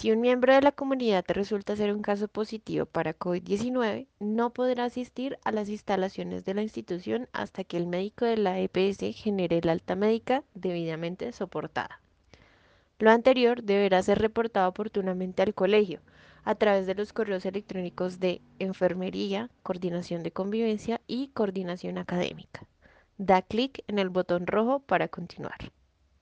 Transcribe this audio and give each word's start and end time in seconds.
Si 0.00 0.10
un 0.10 0.22
miembro 0.22 0.54
de 0.54 0.62
la 0.62 0.72
comunidad 0.72 1.26
resulta 1.28 1.76
ser 1.76 1.92
un 1.92 2.00
caso 2.00 2.26
positivo 2.26 2.86
para 2.86 3.12
COVID-19, 3.18 4.06
no 4.18 4.48
podrá 4.48 4.84
asistir 4.84 5.38
a 5.44 5.52
las 5.52 5.68
instalaciones 5.68 6.46
de 6.46 6.54
la 6.54 6.62
institución 6.62 7.28
hasta 7.34 7.64
que 7.64 7.76
el 7.76 7.86
médico 7.86 8.24
de 8.24 8.38
la 8.38 8.58
EPS 8.58 9.14
genere 9.14 9.58
el 9.58 9.68
alta 9.68 9.96
médica 9.96 10.42
debidamente 10.54 11.30
soportada. 11.32 12.00
Lo 12.98 13.10
anterior 13.10 13.62
deberá 13.62 14.02
ser 14.02 14.20
reportado 14.20 14.70
oportunamente 14.70 15.42
al 15.42 15.52
colegio 15.52 16.00
a 16.44 16.54
través 16.54 16.86
de 16.86 16.94
los 16.94 17.12
correos 17.12 17.44
electrónicos 17.44 18.18
de 18.20 18.40
enfermería, 18.58 19.50
coordinación 19.62 20.22
de 20.22 20.32
convivencia 20.32 21.02
y 21.06 21.28
coordinación 21.28 21.98
académica. 21.98 22.66
Da 23.18 23.42
clic 23.42 23.84
en 23.86 23.98
el 23.98 24.08
botón 24.08 24.46
rojo 24.46 24.80
para 24.80 25.08
continuar. 25.08 25.58